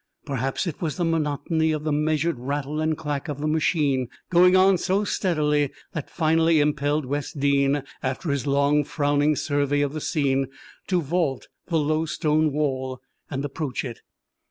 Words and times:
Perhaps 0.25 0.65
it 0.65 0.81
was 0.81 0.97
the 0.97 1.05
monotony 1.05 1.71
of 1.71 1.83
the 1.83 1.91
measured 1.91 2.39
rattle 2.39 2.81
and 2.81 2.97
clack 2.97 3.27
of 3.29 3.39
the 3.39 3.45
machine 3.47 4.07
going 4.31 4.55
on 4.55 4.79
so 4.79 5.03
steadily 5.03 5.69
that 5.93 6.09
finally 6.09 6.59
impelled 6.59 7.05
Wes 7.05 7.31
Dean, 7.31 7.83
after 8.01 8.31
his 8.31 8.47
long 8.47 8.83
frowning 8.83 9.35
survey 9.35 9.81
of 9.81 9.93
the 9.93 10.01
scene, 10.01 10.47
to 10.87 11.03
vault 11.03 11.49
the 11.67 11.77
low 11.77 12.07
stone 12.07 12.51
wall 12.51 12.99
and 13.29 13.45
approach 13.45 13.85
it. 13.85 13.99